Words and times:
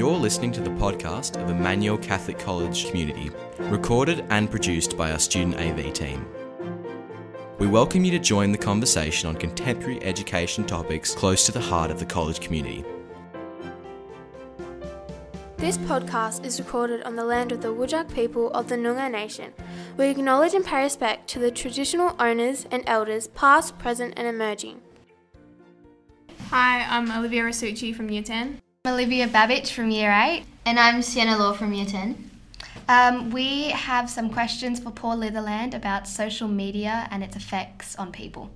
You're 0.00 0.16
listening 0.16 0.50
to 0.52 0.62
the 0.62 0.70
podcast 0.70 1.36
of 1.42 1.50
Emmanuel 1.50 1.98
Catholic 1.98 2.38
College 2.38 2.86
Community, 2.86 3.30
recorded 3.58 4.24
and 4.30 4.50
produced 4.50 4.96
by 4.96 5.12
our 5.12 5.18
student 5.18 5.56
AV 5.56 5.92
team. 5.92 6.26
We 7.58 7.66
welcome 7.66 8.02
you 8.06 8.10
to 8.12 8.18
join 8.18 8.50
the 8.50 8.56
conversation 8.56 9.28
on 9.28 9.36
contemporary 9.36 10.02
education 10.02 10.64
topics 10.64 11.14
close 11.14 11.44
to 11.44 11.52
the 11.52 11.60
heart 11.60 11.90
of 11.90 11.98
the 11.98 12.06
college 12.06 12.40
community. 12.40 12.82
This 15.58 15.76
podcast 15.76 16.46
is 16.46 16.58
recorded 16.58 17.02
on 17.02 17.14
the 17.14 17.24
land 17.26 17.52
of 17.52 17.60
the 17.60 17.68
Whadjuk 17.68 18.10
people 18.14 18.50
of 18.52 18.70
the 18.70 18.76
Noongar 18.76 19.10
Nation. 19.10 19.52
We 19.98 20.08
acknowledge 20.08 20.54
and 20.54 20.64
pay 20.64 20.82
respect 20.82 21.28
to 21.28 21.38
the 21.38 21.50
traditional 21.50 22.16
owners 22.18 22.66
and 22.70 22.82
elders, 22.86 23.28
past, 23.28 23.78
present, 23.78 24.14
and 24.16 24.26
emerging. 24.26 24.80
Hi, 26.48 26.86
I'm 26.88 27.12
Olivia 27.12 27.42
Rasucci 27.42 27.94
from 27.94 28.08
Year 28.08 28.22
10. 28.22 28.62
I'm 28.86 28.94
Olivia 28.94 29.28
Babbage 29.28 29.72
from 29.72 29.90
Year 29.90 30.10
8. 30.10 30.42
And 30.64 30.80
I'm 30.80 31.02
Sienna 31.02 31.36
Law 31.36 31.52
from 31.52 31.74
Year 31.74 31.84
10. 31.84 32.30
Um, 32.88 33.30
we 33.30 33.64
have 33.72 34.08
some 34.08 34.30
questions 34.30 34.80
for 34.80 34.90
Paul 34.90 35.18
Litherland 35.18 35.74
about 35.74 36.08
social 36.08 36.48
media 36.48 37.06
and 37.10 37.22
its 37.22 37.36
effects 37.36 37.94
on 37.96 38.10
people. 38.10 38.50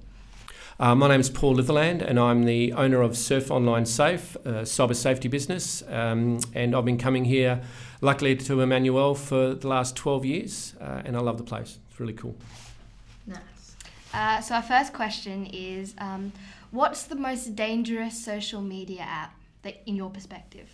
Uh, 0.81 0.95
my 0.95 1.09
name 1.09 1.21
is 1.21 1.29
Paul 1.29 1.57
Litherland, 1.57 2.01
and 2.01 2.19
I'm 2.19 2.45
the 2.45 2.73
owner 2.73 3.03
of 3.03 3.19
Surf 3.19 3.51
Online 3.51 3.85
Safe, 3.85 4.35
a 4.47 4.63
cyber 4.63 4.97
safety 4.97 5.29
business. 5.29 5.83
Um, 5.91 6.41
and 6.55 6.75
I've 6.75 6.87
been 6.87 6.97
coming 6.97 7.27
here, 7.27 7.61
luckily, 8.01 8.35
to 8.35 8.63
Emmanuel 8.63 9.15
for 9.15 9.53
the 9.53 9.69
last 9.69 9.95
12 9.95 10.25
years, 10.25 10.75
uh, 10.81 11.03
and 11.05 11.19
I 11.19 11.21
love 11.21 11.37
the 11.37 11.45
place. 11.45 11.79
It's 11.91 12.01
really 12.01 12.15
cool. 12.15 12.35
Nice. 13.27 13.77
Uh, 14.15 14.41
so, 14.41 14.55
our 14.55 14.63
first 14.63 14.95
question 14.95 15.45
is 15.53 15.95
um, 15.99 16.33
What's 16.71 17.03
the 17.03 17.15
most 17.15 17.55
dangerous 17.55 18.25
social 18.25 18.63
media 18.63 19.03
app 19.03 19.35
that, 19.65 19.83
in 19.87 19.97
your 19.97 20.11
perspective? 20.11 20.71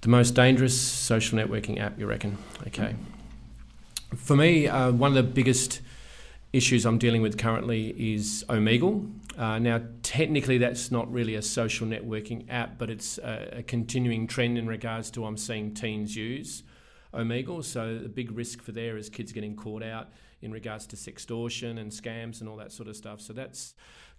The 0.00 0.08
most 0.08 0.32
dangerous 0.32 0.78
social 0.78 1.38
networking 1.38 1.80
app, 1.80 1.98
you 1.98 2.06
reckon? 2.06 2.36
Okay. 2.66 2.94
For 4.16 4.36
me, 4.36 4.68
uh, 4.68 4.92
one 4.92 5.10
of 5.10 5.14
the 5.14 5.22
biggest 5.22 5.80
issues 6.52 6.84
I'm 6.84 6.98
dealing 6.98 7.22
with 7.22 7.38
currently 7.38 7.94
is 8.14 8.44
Omegle. 8.48 9.10
Uh, 9.36 9.58
now, 9.58 9.80
technically, 10.02 10.58
that's 10.58 10.90
not 10.90 11.10
really 11.12 11.34
a 11.34 11.42
social 11.42 11.86
networking 11.86 12.44
app, 12.48 12.78
but 12.78 12.90
it's 12.90 13.18
a, 13.18 13.58
a, 13.58 13.62
continuing 13.62 14.26
trend 14.28 14.56
in 14.56 14.66
regards 14.68 15.10
to 15.12 15.24
I'm 15.24 15.36
seeing 15.36 15.74
teens 15.74 16.14
use 16.14 16.62
Omegle. 17.12 17.64
So, 17.64 17.98
the 17.98 18.08
big 18.08 18.30
risk 18.30 18.62
for 18.62 18.70
there 18.70 18.96
is 18.96 19.08
kids 19.08 19.32
getting 19.32 19.56
caught 19.56 19.82
out 19.82 20.10
in 20.42 20.52
regards 20.52 20.86
to 20.88 20.96
sextortion 20.96 21.80
and 21.80 21.90
scams 21.90 22.40
and 22.40 22.48
all 22.48 22.56
that 22.58 22.70
sort 22.70 22.88
of 22.88 22.94
stuff. 22.94 23.20
So, 23.20 23.32
that's 23.32 23.74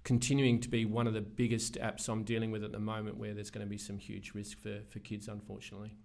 continuing 0.05 0.59
to 0.61 0.69
be 0.69 0.85
one 0.85 1.07
of 1.07 1.13
the 1.13 1.19
biggest 1.19 1.73
apps 1.79 2.07
I'm 2.07 2.23
dealing 2.23 2.51
with 2.51 2.63
at 2.63 2.71
the 2.71 2.79
moment 2.79 3.17
where 3.17 3.33
there's 3.33 3.49
going 3.49 3.65
to 3.65 3.69
be 3.69 3.77
some 3.77 3.97
huge 3.97 4.33
risk 4.33 4.57
for, 4.59 4.79
for 4.87 4.99
kids, 4.99 5.27
unfortunately. 5.27 5.95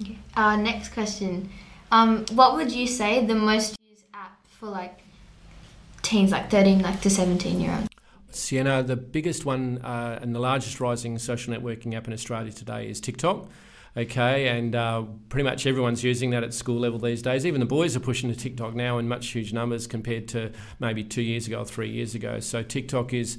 Okay. 0.00 0.16
Uh, 0.36 0.56
next 0.56 0.94
question. 0.94 1.50
Um, 1.90 2.24
what 2.32 2.54
would 2.54 2.72
you 2.72 2.86
say 2.86 3.26
the 3.26 3.34
most 3.34 3.76
used 3.90 4.04
app 4.14 4.38
for 4.46 4.66
like 4.66 5.00
teens, 6.02 6.30
like 6.30 6.50
13 6.50 6.82
like 6.82 7.00
to 7.02 7.10
17 7.10 7.60
year 7.60 7.72
olds? 7.72 7.88
Sienna, 8.30 8.82
the 8.82 8.96
biggest 8.96 9.44
one 9.44 9.78
uh, 9.78 10.18
and 10.22 10.34
the 10.34 10.40
largest 10.40 10.80
rising 10.80 11.18
social 11.18 11.52
networking 11.52 11.94
app 11.94 12.06
in 12.06 12.12
Australia 12.12 12.52
today 12.52 12.88
is 12.88 13.00
TikTok. 13.00 13.48
Okay, 13.96 14.48
and 14.48 14.74
uh, 14.74 15.04
pretty 15.28 15.44
much 15.44 15.66
everyone's 15.66 16.02
using 16.02 16.30
that 16.30 16.42
at 16.42 16.52
school 16.52 16.80
level 16.80 16.98
these 16.98 17.22
days. 17.22 17.46
Even 17.46 17.60
the 17.60 17.66
boys 17.66 17.94
are 17.94 18.00
pushing 18.00 18.28
to 18.32 18.36
TikTok 18.36 18.74
now 18.74 18.98
in 18.98 19.06
much 19.06 19.28
huge 19.28 19.52
numbers 19.52 19.86
compared 19.86 20.26
to 20.28 20.50
maybe 20.80 21.04
two 21.04 21.22
years 21.22 21.46
ago 21.46 21.60
or 21.60 21.64
three 21.64 21.90
years 21.90 22.14
ago. 22.16 22.40
So 22.40 22.62
TikTok 22.62 23.14
is 23.14 23.38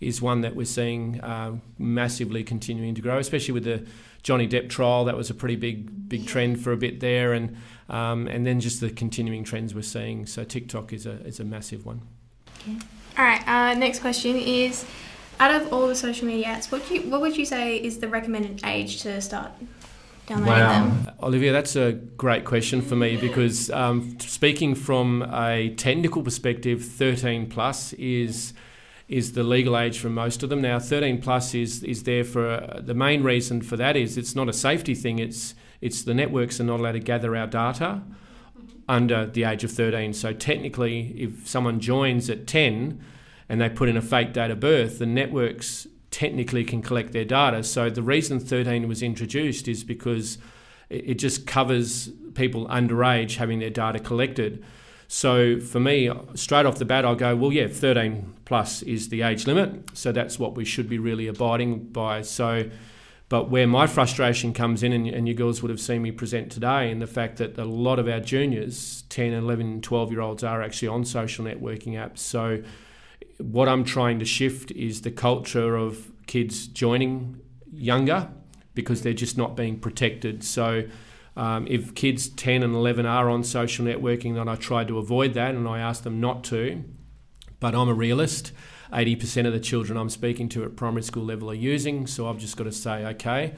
is 0.00 0.20
one 0.22 0.42
that 0.42 0.54
we're 0.54 0.66
seeing 0.66 1.20
uh, 1.22 1.56
massively 1.78 2.44
continuing 2.44 2.94
to 2.94 3.00
grow, 3.00 3.18
especially 3.18 3.54
with 3.54 3.64
the 3.64 3.84
Johnny 4.22 4.46
Depp 4.46 4.68
trial. 4.68 5.04
That 5.06 5.16
was 5.16 5.28
a 5.30 5.34
pretty 5.34 5.56
big 5.56 6.08
big 6.08 6.26
trend 6.26 6.62
for 6.62 6.70
a 6.70 6.76
bit 6.76 7.00
there, 7.00 7.32
and 7.32 7.56
um, 7.88 8.28
and 8.28 8.46
then 8.46 8.60
just 8.60 8.80
the 8.80 8.90
continuing 8.90 9.42
trends 9.42 9.74
we're 9.74 9.82
seeing. 9.82 10.24
So 10.26 10.44
TikTok 10.44 10.92
is 10.92 11.06
a 11.06 11.20
is 11.26 11.40
a 11.40 11.44
massive 11.44 11.84
one. 11.84 12.02
Okay. 12.60 12.78
All 13.18 13.24
right. 13.24 13.48
Uh, 13.48 13.74
next 13.74 14.00
question 14.00 14.36
is: 14.36 14.84
Out 15.40 15.52
of 15.52 15.72
all 15.72 15.88
the 15.88 15.96
social 15.96 16.28
media 16.28 16.46
apps, 16.46 16.70
what 16.70 16.88
you 16.92 17.02
what 17.10 17.20
would 17.20 17.36
you 17.36 17.44
say 17.44 17.76
is 17.76 17.98
the 17.98 18.08
recommended 18.08 18.64
age 18.64 19.02
to 19.02 19.20
start 19.20 19.50
downloading 20.26 20.52
wow. 20.52 20.88
them? 20.88 21.10
Olivia, 21.22 21.52
that's 21.52 21.76
a 21.76 21.92
great 21.92 22.44
question 22.44 22.82
for 22.82 22.96
me 22.96 23.16
because 23.16 23.70
um, 23.70 24.18
speaking 24.20 24.74
from 24.74 25.22
a 25.32 25.70
technical 25.76 26.22
perspective, 26.22 26.84
13 26.84 27.48
plus 27.48 27.92
is 27.94 28.52
is 29.08 29.32
the 29.32 29.44
legal 29.44 29.78
age 29.78 30.00
for 30.00 30.10
most 30.10 30.42
of 30.42 30.50
them. 30.50 30.60
Now, 30.60 30.80
13 30.80 31.20
plus 31.20 31.54
is 31.54 31.82
is 31.84 32.02
there 32.02 32.24
for 32.24 32.48
uh, 32.48 32.80
the 32.80 32.94
main 32.94 33.22
reason 33.22 33.62
for 33.62 33.76
that 33.76 33.96
is 33.96 34.18
it's 34.18 34.34
not 34.34 34.48
a 34.48 34.52
safety 34.52 34.94
thing. 34.94 35.18
It's 35.18 35.54
it's 35.80 36.02
the 36.02 36.14
networks 36.14 36.60
are 36.60 36.64
not 36.64 36.80
allowed 36.80 36.92
to 36.92 37.00
gather 37.00 37.36
our 37.36 37.46
data 37.46 38.02
under 38.88 39.26
the 39.26 39.44
age 39.44 39.64
of 39.64 39.70
13. 39.70 40.12
So 40.12 40.32
technically, 40.32 41.14
if 41.16 41.46
someone 41.46 41.80
joins 41.80 42.30
at 42.30 42.46
10 42.46 43.00
and 43.48 43.60
they 43.60 43.68
put 43.68 43.88
in 43.88 43.96
a 43.96 44.02
fake 44.02 44.32
date 44.32 44.50
of 44.50 44.60
birth, 44.60 44.98
the 44.98 45.06
networks 45.06 45.86
technically 46.10 46.64
can 46.64 46.82
collect 46.82 47.12
their 47.12 47.24
data. 47.24 47.62
So 47.62 47.90
the 47.90 48.02
reason 48.02 48.40
13 48.40 48.88
was 48.88 49.02
introduced 49.02 49.68
is 49.68 49.84
because 49.84 50.38
it 50.88 51.14
just 51.14 51.46
covers 51.46 52.10
people 52.34 52.66
underage 52.68 53.36
having 53.36 53.58
their 53.58 53.70
data 53.70 53.98
collected. 53.98 54.64
So 55.08 55.60
for 55.60 55.80
me, 55.80 56.10
straight 56.34 56.66
off 56.66 56.78
the 56.78 56.84
bat, 56.84 57.04
I'll 57.04 57.14
go, 57.14 57.36
well, 57.36 57.52
yeah, 57.52 57.68
13 57.68 58.34
plus 58.44 58.82
is 58.82 59.08
the 59.08 59.22
age 59.22 59.46
limit. 59.46 59.96
So 59.96 60.12
that's 60.12 60.38
what 60.38 60.54
we 60.54 60.64
should 60.64 60.88
be 60.88 60.98
really 60.98 61.26
abiding 61.26 61.90
by. 61.90 62.22
So, 62.22 62.70
but 63.28 63.50
where 63.50 63.66
my 63.66 63.86
frustration 63.86 64.52
comes 64.52 64.82
in, 64.82 64.92
and, 64.92 65.06
and 65.06 65.28
you 65.28 65.34
girls 65.34 65.62
would 65.62 65.70
have 65.70 65.80
seen 65.80 66.02
me 66.02 66.10
present 66.10 66.50
today, 66.50 66.90
in 66.90 66.98
the 66.98 67.06
fact 67.06 67.38
that 67.38 67.56
a 67.58 67.64
lot 67.64 67.98
of 67.98 68.08
our 68.08 68.20
juniors, 68.20 69.02
10, 69.08 69.32
11, 69.32 69.82
12 69.82 70.10
year 70.12 70.20
olds, 70.20 70.42
are 70.42 70.62
actually 70.62 70.88
on 70.88 71.04
social 71.04 71.44
networking 71.44 71.92
apps. 71.92 72.18
So 72.18 72.62
what 73.38 73.68
I'm 73.68 73.84
trying 73.84 74.18
to 74.18 74.24
shift 74.24 74.70
is 74.72 75.02
the 75.02 75.10
culture 75.10 75.76
of 75.76 76.10
kids 76.26 76.66
joining 76.66 77.40
younger 77.72 78.28
because 78.74 79.02
they're 79.02 79.12
just 79.12 79.36
not 79.36 79.56
being 79.56 79.78
protected. 79.78 80.44
So 80.44 80.84
um, 81.36 81.66
if 81.68 81.94
kids 81.94 82.28
10 82.28 82.62
and 82.62 82.74
11 82.74 83.06
are 83.06 83.28
on 83.28 83.44
social 83.44 83.84
networking, 83.84 84.34
then 84.34 84.48
I 84.48 84.56
try 84.56 84.84
to 84.84 84.98
avoid 84.98 85.34
that 85.34 85.54
and 85.54 85.68
I 85.68 85.80
ask 85.80 86.02
them 86.02 86.20
not 86.20 86.44
to. 86.44 86.84
But 87.60 87.74
I'm 87.74 87.88
a 87.88 87.94
realist. 87.94 88.52
80% 88.92 89.46
of 89.46 89.52
the 89.52 89.60
children 89.60 89.98
I'm 89.98 90.10
speaking 90.10 90.48
to 90.50 90.64
at 90.64 90.76
primary 90.76 91.02
school 91.02 91.24
level 91.24 91.50
are 91.50 91.54
using, 91.54 92.06
so 92.06 92.28
I've 92.28 92.38
just 92.38 92.56
got 92.56 92.64
to 92.64 92.72
say, 92.72 93.04
okay, 93.06 93.54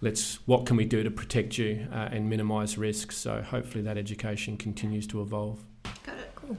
let's 0.00 0.36
what 0.46 0.66
can 0.66 0.76
we 0.76 0.84
do 0.84 1.02
to 1.02 1.10
protect 1.10 1.56
you 1.58 1.86
uh, 1.92 2.08
and 2.10 2.28
minimise 2.28 2.76
risk? 2.76 3.12
So 3.12 3.42
hopefully 3.42 3.84
that 3.84 3.96
education 3.96 4.56
continues 4.56 5.06
to 5.08 5.22
evolve. 5.22 5.64
Got 6.04 6.18
it. 6.18 6.32
Cool. 6.34 6.56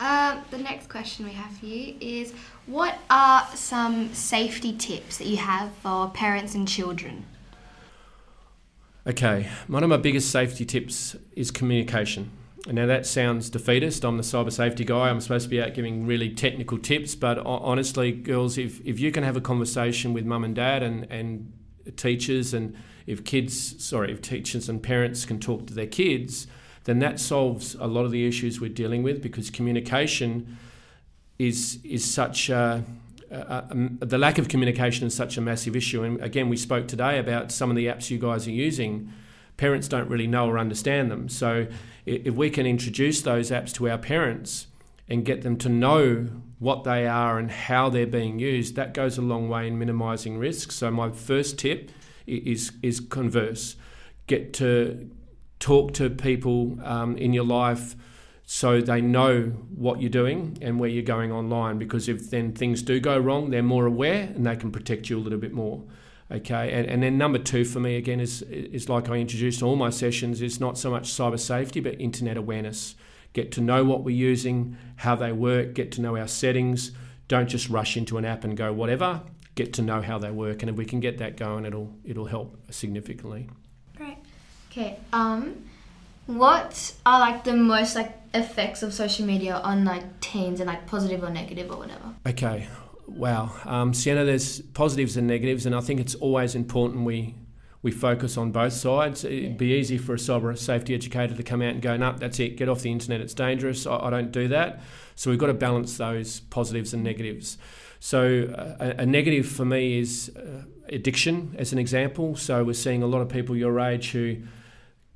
Uh, 0.00 0.40
the 0.50 0.58
next 0.58 0.88
question 0.88 1.24
we 1.24 1.32
have 1.32 1.50
for 1.58 1.66
you 1.66 1.94
is 2.00 2.32
what 2.66 2.98
are 3.10 3.46
some 3.54 4.14
safety 4.14 4.72
tips 4.72 5.18
that 5.18 5.26
you 5.26 5.36
have 5.36 5.72
for 5.82 6.08
parents 6.10 6.54
and 6.54 6.68
children? 6.68 7.24
Okay, 9.06 9.48
one 9.66 9.82
of 9.82 9.88
my 9.88 9.96
biggest 9.96 10.30
safety 10.30 10.64
tips 10.64 11.16
is 11.34 11.50
communication. 11.50 12.30
Now 12.66 12.86
that 12.86 13.06
sounds 13.06 13.48
defeatist. 13.48 14.04
I'm 14.04 14.18
the 14.18 14.22
cyber 14.22 14.52
safety 14.52 14.84
guy. 14.84 15.08
I'm 15.08 15.20
supposed 15.20 15.44
to 15.44 15.48
be 15.48 15.62
out 15.62 15.74
giving 15.74 16.06
really 16.06 16.28
technical 16.30 16.76
tips, 16.78 17.14
but 17.14 17.38
honestly, 17.38 18.12
girls, 18.12 18.58
if, 18.58 18.84
if 18.86 19.00
you 19.00 19.10
can 19.10 19.24
have 19.24 19.36
a 19.36 19.40
conversation 19.40 20.12
with 20.12 20.26
mum 20.26 20.44
and 20.44 20.54
dad 20.54 20.82
and, 20.82 21.06
and 21.10 21.52
teachers, 21.96 22.52
and 22.52 22.76
if 23.06 23.24
kids, 23.24 23.82
sorry, 23.82 24.12
if 24.12 24.20
teachers 24.20 24.68
and 24.68 24.82
parents 24.82 25.24
can 25.24 25.40
talk 25.40 25.66
to 25.68 25.74
their 25.74 25.86
kids, 25.86 26.46
then 26.88 27.00
that 27.00 27.20
solves 27.20 27.74
a 27.74 27.86
lot 27.86 28.06
of 28.06 28.10
the 28.10 28.26
issues 28.26 28.62
we're 28.62 28.70
dealing 28.70 29.02
with 29.02 29.20
because 29.20 29.50
communication 29.50 30.56
is 31.38 31.78
is 31.84 32.02
such 32.02 32.48
a, 32.48 32.82
a, 33.30 33.36
a, 33.36 34.06
the 34.06 34.16
lack 34.16 34.38
of 34.38 34.48
communication 34.48 35.06
is 35.06 35.14
such 35.14 35.36
a 35.36 35.42
massive 35.42 35.76
issue. 35.76 36.02
And 36.02 36.18
again, 36.22 36.48
we 36.48 36.56
spoke 36.56 36.88
today 36.88 37.18
about 37.18 37.52
some 37.52 37.68
of 37.68 37.76
the 37.76 37.86
apps 37.86 38.08
you 38.08 38.18
guys 38.18 38.46
are 38.46 38.52
using. 38.52 39.12
Parents 39.58 39.86
don't 39.86 40.08
really 40.08 40.26
know 40.26 40.48
or 40.48 40.58
understand 40.58 41.10
them. 41.10 41.28
So 41.28 41.66
if 42.06 42.34
we 42.34 42.48
can 42.48 42.64
introduce 42.64 43.20
those 43.20 43.50
apps 43.50 43.74
to 43.74 43.90
our 43.90 43.98
parents 43.98 44.68
and 45.10 45.26
get 45.26 45.42
them 45.42 45.58
to 45.58 45.68
know 45.68 46.28
what 46.58 46.84
they 46.84 47.06
are 47.06 47.38
and 47.38 47.50
how 47.50 47.90
they're 47.90 48.06
being 48.06 48.38
used, 48.38 48.76
that 48.76 48.94
goes 48.94 49.18
a 49.18 49.22
long 49.22 49.50
way 49.50 49.68
in 49.68 49.78
minimising 49.78 50.38
risk. 50.38 50.72
So 50.72 50.90
my 50.90 51.10
first 51.10 51.58
tip 51.58 51.90
is 52.26 52.72
is 52.82 52.98
converse. 52.98 53.76
Get 54.26 54.54
to 54.54 55.10
talk 55.58 55.92
to 55.94 56.10
people 56.10 56.78
um, 56.84 57.16
in 57.16 57.32
your 57.32 57.44
life 57.44 57.96
so 58.44 58.80
they 58.80 59.00
know 59.00 59.42
what 59.74 60.00
you're 60.00 60.10
doing 60.10 60.56
and 60.62 60.80
where 60.80 60.88
you're 60.88 61.02
going 61.02 61.30
online 61.30 61.78
because 61.78 62.08
if 62.08 62.30
then 62.30 62.52
things 62.52 62.82
do 62.82 62.98
go 62.98 63.18
wrong 63.18 63.50
they're 63.50 63.62
more 63.62 63.86
aware 63.86 64.22
and 64.34 64.46
they 64.46 64.56
can 64.56 64.70
protect 64.70 65.10
you 65.10 65.18
a 65.18 65.20
little 65.20 65.38
bit 65.38 65.52
more 65.52 65.82
okay 66.30 66.72
and, 66.72 66.86
and 66.86 67.02
then 67.02 67.18
number 67.18 67.38
two 67.38 67.64
for 67.64 67.80
me 67.80 67.96
again 67.96 68.20
is 68.20 68.42
is 68.42 68.88
like 68.88 69.08
i 69.10 69.16
introduced 69.16 69.62
all 69.62 69.76
my 69.76 69.90
sessions 69.90 70.40
is 70.40 70.60
not 70.60 70.78
so 70.78 70.90
much 70.90 71.10
cyber 71.10 71.38
safety 71.38 71.80
but 71.80 72.00
internet 72.00 72.36
awareness 72.36 72.94
get 73.34 73.52
to 73.52 73.60
know 73.60 73.84
what 73.84 74.02
we're 74.02 74.16
using 74.16 74.76
how 74.96 75.14
they 75.14 75.32
work 75.32 75.74
get 75.74 75.92
to 75.92 76.00
know 76.00 76.16
our 76.16 76.28
settings 76.28 76.92
don't 77.26 77.48
just 77.48 77.68
rush 77.68 77.96
into 77.96 78.16
an 78.16 78.24
app 78.24 78.44
and 78.44 78.56
go 78.56 78.72
whatever 78.72 79.22
get 79.58 79.72
to 79.72 79.82
know 79.82 80.00
how 80.00 80.18
they 80.18 80.30
work. 80.30 80.62
And 80.62 80.70
if 80.70 80.76
we 80.76 80.84
can 80.84 81.00
get 81.00 81.18
that 81.18 81.36
going, 81.36 81.66
it'll 81.66 81.92
it'll 82.04 82.26
help 82.26 82.56
significantly. 82.70 83.50
Okay. 84.78 84.96
Um, 85.12 85.64
what 86.26 86.94
are 87.04 87.18
like 87.18 87.42
the 87.42 87.54
most 87.54 87.96
like 87.96 88.12
effects 88.32 88.84
of 88.84 88.94
social 88.94 89.26
media 89.26 89.56
on 89.56 89.84
like 89.84 90.20
teens 90.20 90.60
and 90.60 90.68
like 90.68 90.86
positive 90.86 91.24
or 91.24 91.30
negative 91.30 91.68
or 91.70 91.78
whatever? 91.78 92.14
Okay. 92.24 92.68
Wow. 93.08 93.50
Um, 93.64 93.92
Sienna, 93.92 94.24
there's 94.24 94.60
positives 94.60 95.16
and 95.16 95.26
negatives, 95.26 95.66
and 95.66 95.74
I 95.74 95.80
think 95.80 95.98
it's 95.98 96.14
always 96.14 96.54
important 96.54 97.04
we 97.04 97.34
we 97.82 97.90
focus 97.90 98.36
on 98.36 98.52
both 98.52 98.72
sides. 98.72 99.24
It'd 99.24 99.58
be 99.58 99.72
easy 99.72 99.98
for 99.98 100.12
a 100.12 100.16
cyber 100.16 100.56
safety 100.56 100.94
educator 100.94 101.34
to 101.34 101.42
come 101.42 101.62
out 101.62 101.70
and 101.70 101.82
go, 101.82 101.96
no, 101.96 102.12
that's 102.12 102.38
it, 102.38 102.56
get 102.56 102.68
off 102.68 102.82
the 102.82 102.90
internet, 102.90 103.20
it's 103.20 103.34
dangerous. 103.34 103.86
I, 103.86 103.96
I 103.98 104.10
don't 104.10 104.32
do 104.32 104.48
that. 104.48 104.80
So 105.14 105.30
we've 105.30 105.38
got 105.38 105.46
to 105.46 105.54
balance 105.54 105.96
those 105.96 106.40
positives 106.40 106.92
and 106.92 107.04
negatives. 107.04 107.56
So 108.00 108.52
uh, 108.56 108.94
a, 108.98 109.02
a 109.02 109.06
negative 109.06 109.46
for 109.46 109.64
me 109.64 110.00
is 110.00 110.32
uh, 110.36 110.64
addiction, 110.88 111.54
as 111.56 111.72
an 111.72 111.78
example. 111.78 112.36
So 112.36 112.64
we're 112.64 112.74
seeing 112.74 113.02
a 113.02 113.06
lot 113.06 113.22
of 113.22 113.28
people 113.28 113.56
your 113.56 113.78
age 113.78 114.10
who 114.10 114.38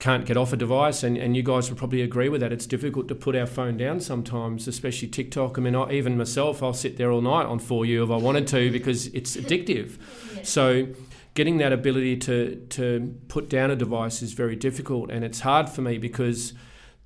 can't 0.03 0.25
get 0.25 0.37
off 0.37 0.53
a 0.53 0.57
device, 0.57 1.05
and, 1.05 1.17
and 1.17 1.37
you 1.37 1.45
guys 1.45 1.71
would 1.71 1.79
probably 1.79 2.03
agree 2.03 2.29
with 2.29 2.41
that. 2.41 2.53
It's 2.53 2.67
difficult 2.67 3.07
to 3.07 3.15
put 3.15 3.37
our 3.37 3.47
phone 3.47 3.77
down 3.77 4.01
sometimes, 4.01 4.67
especially 4.67 5.07
TikTok. 5.07 5.57
I 5.57 5.61
mean, 5.61 5.77
I, 5.77 5.93
even 5.93 6.19
myself, 6.19 6.61
I'll 6.61 6.73
sit 6.73 6.97
there 6.97 7.13
all 7.13 7.21
night 7.21 7.47
on 7.47 7.61
For 7.61 7.87
You 7.87 8.03
if 8.03 8.11
I 8.11 8.17
wanted 8.17 8.49
to 8.49 8.73
because 8.73 9.07
it's 9.09 9.37
addictive. 9.37 9.99
So 10.45 10.89
getting 11.35 11.59
that 11.59 11.73
ability 11.73 12.17
to 12.17 12.57
to 12.71 13.15
put 13.29 13.49
down 13.49 13.71
a 13.71 13.77
device 13.77 14.23
is 14.23 14.33
very 14.33 14.57
difficult, 14.57 15.09
and 15.09 15.25
it's 15.25 15.39
hard 15.39 15.69
for 15.69 15.83
me 15.83 15.99
because 15.99 16.53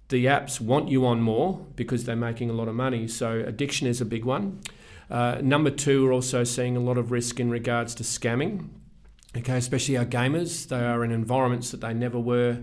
the 0.09 0.25
apps 0.25 0.59
want 0.59 0.89
you 0.89 1.05
on 1.05 1.21
more 1.21 1.67
because 1.77 2.07
they're 2.07 2.17
making 2.17 2.49
a 2.49 2.55
lot 2.55 2.67
of 2.67 2.75
money. 2.75 3.09
So 3.09 3.45
addiction 3.47 3.87
is 3.87 4.01
a 4.01 4.07
big 4.07 4.25
one. 4.25 4.63
Uh, 5.11 5.37
number 5.43 5.69
two, 5.69 6.07
we're 6.07 6.15
also 6.15 6.45
seeing 6.45 6.79
a 6.79 6.81
lot 6.81 6.97
of 6.97 7.11
risk 7.11 7.39
in 7.39 7.51
regards 7.51 7.95
to 7.97 8.05
scamming. 8.05 8.71
Okay, 9.37 9.59
especially 9.59 9.99
our 9.99 10.07
gamers, 10.07 10.67
they 10.67 10.83
are 10.83 11.05
in 11.05 11.13
environments 11.13 11.71
that 11.73 11.83
they 11.83 11.93
never 11.93 12.19
were 12.19 12.63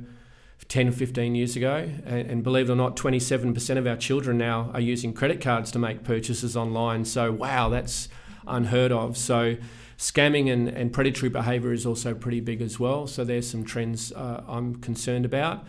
10 0.74 0.92
15 0.92 1.36
years 1.36 1.56
ago. 1.56 1.88
And, 2.04 2.32
and, 2.32 2.44
believe 2.44 2.68
it 2.68 2.74
or 2.74 2.76
not, 2.76 2.96
27% 2.96 3.78
of 3.78 3.86
our 3.86 3.96
children 3.96 4.40
now 4.40 4.72
are 4.74 4.80
using 4.80 5.14
credit 5.14 5.40
cards 5.40 5.70
to 5.74 5.78
make 5.78 6.04
purchases 6.04 6.58
online. 6.58 7.06
So, 7.06 7.32
wow, 7.32 7.70
that's 7.70 8.10
unheard 8.48 8.92
of. 8.92 9.16
So, 9.16 9.58
scamming 10.00 10.52
and, 10.52 10.68
and 10.68 10.92
predatory 10.92 11.30
behaviour 11.30 11.74
is 11.74 11.86
also 11.86 12.16
pretty 12.16 12.40
big 12.40 12.60
as 12.60 12.80
well. 12.80 13.06
So, 13.06 13.24
there's 13.24 13.48
some 13.48 13.64
trends 13.64 14.12
uh, 14.14 14.44
I'm 14.48 14.78
concerned 14.78 15.26
about. 15.26 15.64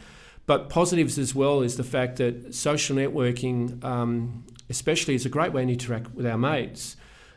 But 0.47 0.71
positives 0.71 1.19
as 1.19 1.35
well 1.35 1.61
is 1.61 1.77
the 1.77 1.85
fact 1.85 2.17
that 2.17 2.55
social 2.55 2.97
networking, 2.97 3.85
um, 3.85 4.47
especially, 4.71 5.15
is 5.15 5.27
a 5.27 5.29
great 5.29 5.53
way 5.53 5.67
to 5.67 5.71
interact 5.71 6.15
with 6.15 6.25
our 6.25 6.39
mates 6.39 6.97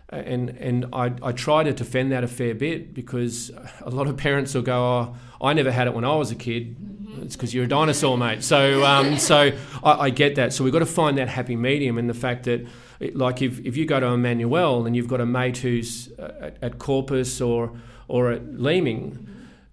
and 0.10 0.50
and 0.52 0.86
I, 0.94 1.14
I 1.22 1.34
try 1.34 1.64
to 1.64 1.74
defend 1.74 2.14
that 2.14 2.24
a 2.24 2.28
fair 2.28 2.56
bit 2.56 2.94
because 2.94 3.52
a 3.81 3.90
lot 3.90 4.08
of 4.08 4.16
parents 4.16 4.54
will 4.54 4.62
go, 4.62 4.81
oh, 4.81 5.16
I 5.42 5.54
never 5.54 5.72
had 5.72 5.88
it 5.88 5.94
when 5.94 6.06
I 6.06 6.16
was 6.16 6.31
a 6.31 6.36
kid. 6.36 6.78
It's 7.22 7.36
because 7.36 7.54
you're 7.54 7.66
a 7.66 7.68
dinosaur, 7.68 8.18
mate. 8.18 8.44
So 8.44 8.84
um, 8.86 9.18
so 9.18 9.52
I, 9.84 9.92
I, 9.92 10.10
get 10.10 10.36
that. 10.36 10.54
So 10.54 10.64
we've 10.64 10.74
got 10.74 10.80
to 10.80 10.86
find 10.86 11.18
that 11.18 11.28
happy 11.28 11.56
medium 11.56 11.98
and 11.98 12.10
the 12.10 12.14
fact 12.14 12.46
that, 12.46 12.66
it, 13.00 13.16
like, 13.16 13.42
if, 13.42 13.60
if 13.66 13.78
you 13.78 13.86
go 13.86 14.00
to 14.00 14.08
Emmanuel 14.08 14.86
and 14.86 14.96
you've 14.96 15.08
got 15.08 15.22
a 15.22 15.25
mate 15.25 15.58
who's 15.58 16.10
at, 16.19 16.58
at 16.62 16.80
Corpus 16.80 17.42
or 17.42 17.72
or 18.08 18.31
at 18.31 18.60
Leeming. 18.60 19.25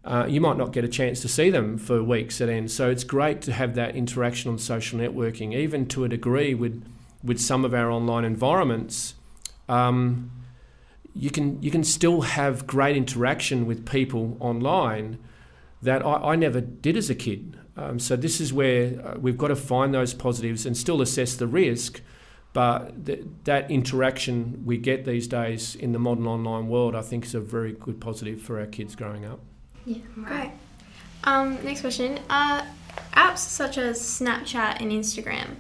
Uh, 0.05 0.27
you 0.29 0.39
might 0.39 0.59
not 0.59 0.71
get 0.71 0.85
a 0.85 0.89
chance 0.89 1.23
to 1.23 1.29
see 1.29 1.49
them 1.49 1.79
for 1.79 2.03
weeks 2.03 2.39
at 2.43 2.51
end. 2.51 2.71
So 2.71 2.91
it's 2.91 3.05
great 3.05 3.41
to 3.41 3.55
have 3.55 3.75
that 3.77 3.97
interaction 3.97 4.51
on 4.51 4.59
social 4.59 4.99
networking, 4.99 5.55
even 5.55 5.87
to 5.87 6.05
a 6.05 6.11
degree 6.11 6.53
with 6.53 6.85
with 7.23 7.41
some 7.41 7.65
of 7.65 7.73
our 7.73 7.91
online 7.91 8.23
environments 8.23 9.15
um, 9.69 10.31
you 11.15 11.31
can 11.31 11.63
you 11.63 11.71
can 11.71 11.85
still 11.85 12.23
have 12.23 12.67
great 12.67 12.97
interaction 12.97 13.67
with 13.67 13.87
people 13.87 14.37
online 14.41 15.19
that 15.85 16.05
I, 16.05 16.33
I 16.33 16.37
never 16.37 16.61
did 16.61 16.97
as 16.97 17.09
a 17.11 17.15
kid. 17.15 17.57
Um, 17.77 17.99
so 17.99 18.17
this 18.17 18.41
is 18.41 18.53
where 18.53 19.01
uh, 19.05 19.19
we've 19.19 19.39
got 19.39 19.49
to 19.49 19.57
find 19.57 19.93
those 19.93 20.15
positives 20.15 20.65
and 20.67 20.77
still 20.77 21.01
assess 21.01 21.35
the 21.35 21.47
risk. 21.47 22.01
But 22.53 23.07
th- 23.07 23.25
that 23.45 23.71
interaction 23.71 24.63
we 24.65 24.79
get 24.79 25.05
these 25.05 25.27
days 25.27 25.75
in 25.75 25.93
the 25.93 25.99
modern 25.99 26.27
online 26.27 26.69
world, 26.69 26.95
I 26.95 27.03
think, 27.03 27.25
is 27.25 27.35
a 27.35 27.41
very 27.41 27.73
good 27.73 28.01
positive 28.01 28.41
for 28.41 28.61
our 28.61 28.67
kids 28.67 28.95
growing 28.95 29.25
up. 29.25 29.41
Yeah, 29.85 29.99
great. 30.15 30.53
Um, 31.25 31.59
next 31.65 31.81
question: 31.81 32.21
uh, 32.31 32.65
Apps 33.15 33.39
such 33.39 33.77
as 33.77 34.01
Snapchat 34.01 34.81
and 34.81 34.93
Instagram 34.93 35.57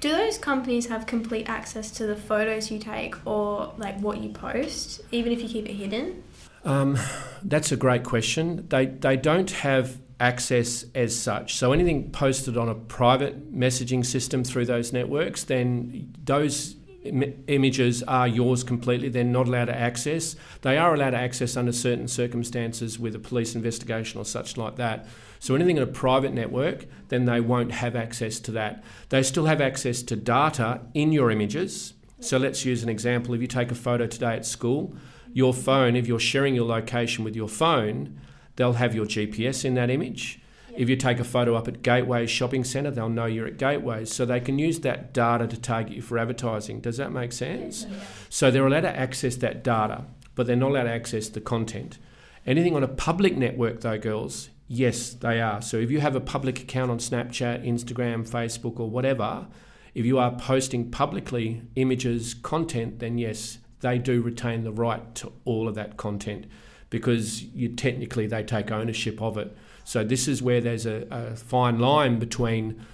do 0.00 0.10
those 0.10 0.38
companies 0.38 0.86
have 0.86 1.06
complete 1.06 1.48
access 1.48 1.90
to 1.90 2.06
the 2.06 2.14
photos 2.14 2.70
you 2.70 2.78
take 2.78 3.14
or 3.26 3.72
like 3.78 3.98
what 4.00 4.18
you 4.18 4.30
post, 4.30 5.00
even 5.10 5.32
if 5.32 5.42
you 5.42 5.48
keep 5.48 5.68
it 5.68 5.74
hidden? 5.74 6.22
Um, 6.64 6.98
that's 7.42 7.72
a 7.72 7.76
great 7.76 8.04
question. 8.04 8.66
They 8.68 8.86
they 8.86 9.16
don't 9.16 9.50
have 9.50 9.98
access 10.20 10.84
as 10.94 11.18
such. 11.18 11.54
So 11.54 11.72
anything 11.72 12.10
posted 12.10 12.56
on 12.56 12.68
a 12.68 12.74
private 12.74 13.54
messaging 13.54 14.04
system 14.04 14.42
through 14.42 14.66
those 14.66 14.92
networks, 14.92 15.44
then 15.44 16.12
those 16.24 16.74
Im- 17.04 17.44
images 17.46 18.02
are 18.02 18.26
yours 18.26 18.64
completely. 18.64 19.08
They're 19.08 19.24
not 19.24 19.46
allowed 19.46 19.66
to 19.66 19.76
access. 19.76 20.34
They 20.62 20.76
are 20.76 20.94
allowed 20.94 21.10
to 21.10 21.16
access 21.16 21.56
under 21.56 21.72
certain 21.72 22.08
circumstances 22.08 22.98
with 22.98 23.14
a 23.14 23.18
police 23.20 23.54
investigation 23.54 24.20
or 24.20 24.24
such 24.24 24.56
like 24.56 24.76
that. 24.76 25.06
So 25.38 25.54
anything 25.54 25.76
in 25.76 25.82
a 25.82 25.86
private 25.86 26.32
network, 26.32 26.86
then 27.08 27.24
they 27.24 27.40
won't 27.40 27.70
have 27.70 27.94
access 27.94 28.40
to 28.40 28.52
that. 28.52 28.82
They 29.10 29.22
still 29.22 29.46
have 29.46 29.60
access 29.60 30.02
to 30.02 30.16
data 30.16 30.80
in 30.92 31.12
your 31.12 31.30
images. 31.30 31.94
So 32.20 32.36
let's 32.36 32.64
use 32.64 32.82
an 32.82 32.88
example. 32.88 33.32
If 33.34 33.40
you 33.40 33.46
take 33.46 33.70
a 33.70 33.76
photo 33.76 34.08
today 34.08 34.34
at 34.34 34.44
school, 34.44 34.94
your 35.38 35.54
phone, 35.54 35.94
if 35.94 36.08
you're 36.08 36.18
sharing 36.18 36.56
your 36.56 36.66
location 36.66 37.22
with 37.22 37.36
your 37.36 37.48
phone, 37.48 38.18
they'll 38.56 38.72
have 38.72 38.92
your 38.92 39.06
GPS 39.06 39.64
in 39.64 39.74
that 39.74 39.88
image. 39.88 40.40
If 40.76 40.88
you 40.88 40.96
take 40.96 41.20
a 41.20 41.24
photo 41.24 41.54
up 41.54 41.68
at 41.68 41.80
Gateway 41.80 42.26
Shopping 42.26 42.64
Centre, 42.64 42.90
they'll 42.90 43.08
know 43.08 43.26
you're 43.26 43.46
at 43.46 43.56
Gateways. 43.56 44.12
So 44.12 44.26
they 44.26 44.40
can 44.40 44.58
use 44.58 44.80
that 44.80 45.14
data 45.14 45.46
to 45.46 45.60
target 45.60 45.92
you 45.92 46.02
for 46.02 46.18
advertising. 46.18 46.80
Does 46.80 46.96
that 46.96 47.12
make 47.12 47.30
sense? 47.30 47.86
Oh, 47.88 47.92
yeah. 47.92 48.00
So 48.28 48.50
they're 48.50 48.66
allowed 48.66 48.80
to 48.80 48.98
access 48.98 49.36
that 49.36 49.62
data, 49.62 50.06
but 50.34 50.48
they're 50.48 50.56
not 50.56 50.72
allowed 50.72 50.84
to 50.84 50.90
access 50.90 51.28
the 51.28 51.40
content. 51.40 51.98
Anything 52.44 52.74
on 52.74 52.82
a 52.82 52.88
public 52.88 53.36
network, 53.36 53.82
though, 53.82 53.96
girls, 53.96 54.50
yes, 54.66 55.10
they 55.10 55.40
are. 55.40 55.62
So 55.62 55.76
if 55.76 55.88
you 55.88 56.00
have 56.00 56.16
a 56.16 56.20
public 56.20 56.58
account 56.58 56.90
on 56.90 56.98
Snapchat, 56.98 57.64
Instagram, 57.64 58.28
Facebook, 58.28 58.80
or 58.80 58.90
whatever, 58.90 59.46
if 59.94 60.04
you 60.04 60.18
are 60.18 60.34
posting 60.34 60.90
publicly 60.90 61.62
images, 61.76 62.34
content, 62.34 62.98
then 62.98 63.18
yes, 63.18 63.58
they 63.80 63.98
do 63.98 64.20
retain 64.22 64.64
the 64.64 64.72
right 64.72 65.14
to 65.16 65.32
all 65.44 65.68
of 65.68 65.74
that 65.74 65.96
content 65.96 66.46
because 66.90 67.42
you 67.42 67.68
technically 67.68 68.26
they 68.26 68.42
take 68.42 68.70
ownership 68.70 69.20
of 69.20 69.36
it. 69.36 69.56
So 69.84 70.04
this 70.04 70.28
is 70.28 70.42
where 70.42 70.60
there's 70.60 70.86
a, 70.86 71.06
a 71.10 71.36
fine 71.36 71.78
line 71.78 72.18
between 72.18 72.84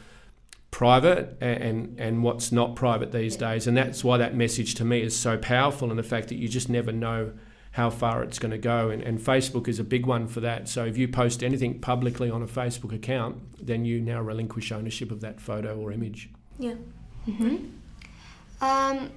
private 0.71 1.37
and, 1.41 1.99
and 2.01 2.23
what's 2.23 2.51
not 2.51 2.75
private 2.75 3.13
these 3.13 3.37
days. 3.37 3.67
And 3.67 3.77
that's 3.77 4.03
why 4.03 4.17
that 4.19 4.35
message 4.35 4.75
to 4.77 4.85
me 4.85 5.03
is 5.03 5.17
so 5.17 5.39
powerful 5.39 5.91
and 5.91 5.99
the 5.99 6.03
fact 6.05 6.29
that 6.29 6.37
you 6.37 6.49
just 6.49 6.69
never 6.69 6.93
know 6.93 7.33
how 7.73 7.91
far 7.91 8.23
it's 8.23 8.39
going 8.39 8.53
to 8.53 8.59
go. 8.59 8.91
And, 8.91 9.03
and 9.03 9.19
Facebook 9.19 9.69
is 9.69 9.79
a 9.79 9.85
big 9.85 10.07
one 10.07 10.27
for 10.29 10.41
that. 10.41 10.69
So 10.69 10.85
if 10.85 10.97
you 10.97 11.09
post 11.09 11.43
anything 11.43 11.81
publicly 11.81 12.31
on 12.31 12.43
a 12.43 12.47
Facebook 12.47 12.93
account, 12.95 13.39
then 13.65 13.85
you 13.85 14.01
now 14.01 14.21
relinquish 14.21 14.71
ownership 14.73 15.11
of 15.11 15.21
that 15.21 15.41
photo 15.41 15.77
or 15.77 15.93
image. 15.93 16.31
Yeah. 16.59 16.75
Mm-hmm. 17.29 17.67
Um, 18.61 19.11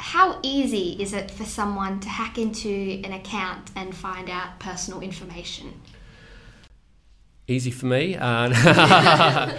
how 0.00 0.38
easy 0.42 0.96
is 1.00 1.12
it 1.12 1.30
for 1.30 1.44
someone 1.44 2.00
to 2.00 2.08
hack 2.08 2.38
into 2.38 3.00
an 3.04 3.12
account 3.12 3.70
and 3.76 3.94
find 3.94 4.28
out 4.28 4.58
personal 4.58 5.00
information? 5.00 5.80
easy 7.50 7.70
for 7.70 7.86
me. 7.86 8.16
Uh, 8.16 8.48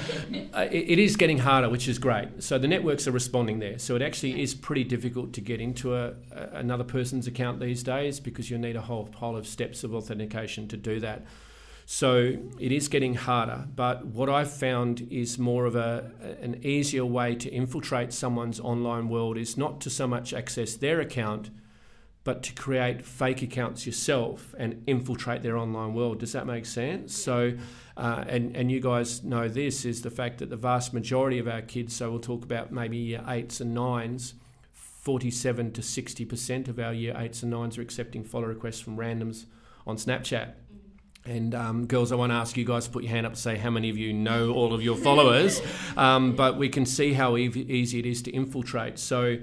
it 0.72 0.98
is 0.98 1.16
getting 1.18 1.40
harder, 1.40 1.70
which 1.70 1.88
is 1.88 2.00
great. 2.00 2.42
So 2.42 2.58
the 2.58 2.68
networks 2.68 3.08
are 3.08 3.12
responding 3.12 3.60
there. 3.60 3.78
So 3.78 3.96
it 3.96 4.02
actually 4.02 4.42
is 4.42 4.56
pretty 4.56 4.84
difficult 4.84 5.34
to 5.34 5.42
get 5.42 5.60
into 5.60 5.96
a, 5.96 6.14
a, 6.32 6.50
another 6.54 6.84
person's 6.84 7.28
account 7.28 7.60
these 7.60 7.84
days 7.84 8.20
because 8.20 8.50
you 8.50 8.58
need 8.58 8.76
a 8.76 8.82
whole 8.82 9.06
pile 9.06 9.36
of 9.36 9.46
steps 9.46 9.84
of 9.84 9.94
authentication 9.94 10.68
to 10.70 10.78
do 10.78 11.00
that. 11.02 11.26
So 11.94 12.38
it 12.58 12.72
is 12.72 12.88
getting 12.88 13.16
harder. 13.16 13.68
But 13.76 14.06
what 14.06 14.30
I've 14.30 14.50
found 14.50 15.06
is 15.12 15.38
more 15.38 15.66
of 15.66 15.76
a, 15.76 16.10
an 16.42 16.62
easier 16.64 17.04
way 17.04 17.36
to 17.36 17.50
infiltrate 17.50 18.14
someone's 18.14 18.62
online 18.62 19.10
world 19.10 19.38
is 19.38 19.58
not 19.58 19.82
to 19.82 19.90
so 19.90 20.08
much 20.08 20.34
access 20.34 20.76
their 20.76 21.02
account 21.02 21.50
but 22.24 22.44
to 22.44 22.54
create 22.54 23.06
fake 23.06 23.42
accounts 23.42 23.86
yourself 23.86 24.56
and 24.58 24.82
infiltrate 24.88 25.44
their 25.44 25.58
online 25.58 25.94
world. 25.94 26.20
Does 26.20 26.32
that 26.32 26.48
make 26.48 26.66
sense? 26.66 27.14
So, 27.14 27.58
uh, 27.98 28.24
and, 28.26 28.56
and 28.56 28.72
you 28.72 28.80
guys 28.80 29.22
know 29.22 29.50
this 29.50 29.84
is 29.84 30.02
the 30.02 30.12
fact 30.12 30.38
that 30.38 30.50
the 30.50 30.56
vast 30.56 30.94
majority 30.94 31.40
of 31.40 31.48
our 31.50 31.62
kids, 31.62 31.94
so 31.94 32.10
we'll 32.10 32.22
talk 32.22 32.46
about 32.46 32.72
maybe 32.72 32.96
year 32.96 33.24
eights 33.28 33.60
and 33.60 33.74
nines, 33.74 34.36
47 34.72 35.74
to 35.74 35.82
60% 35.82 36.70
of 36.70 36.80
our 36.80 36.94
year 36.94 37.16
eights 37.18 37.44
and 37.44 37.52
nines 37.52 37.78
are 37.78 37.82
accepting 37.82 38.24
follow 38.24 38.46
requests 38.46 38.80
from 38.80 38.96
randoms 38.96 39.46
on 39.86 39.98
Snapchat. 39.98 40.54
And 41.26 41.54
um, 41.54 41.86
girls, 41.86 42.12
I 42.12 42.16
want 42.16 42.32
to 42.32 42.36
ask 42.36 42.58
you 42.58 42.66
guys 42.66 42.86
to 42.86 42.92
put 42.92 43.04
your 43.04 43.12
hand 43.12 43.28
up 43.28 43.34
to 43.34 43.40
say 43.40 43.56
how 43.58 43.70
many 43.70 43.90
of 43.90 43.98
you 43.98 44.12
know 44.12 44.52
all 44.52 44.74
of 44.74 44.82
your 44.82 44.98
followers. 44.98 45.62
Um, 45.98 46.38
but 46.38 46.58
we 46.58 46.70
can 46.70 46.86
see 46.86 47.12
how 47.12 47.36
easy 47.36 48.00
it 48.00 48.06
is 48.06 48.22
to 48.24 48.32
infiltrate. 48.32 48.98
So, 48.98 49.40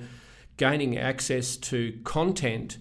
gaining 0.57 0.97
access 0.97 1.57
to 1.57 1.99
content 2.05 2.79